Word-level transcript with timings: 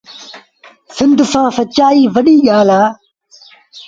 سند 0.97 1.19
سآݩ 1.31 1.53
سچآئيٚ 1.57 2.11
وڏيٚ 2.13 2.45
ڳآل 2.47 2.69
اهي۔ 2.77 2.87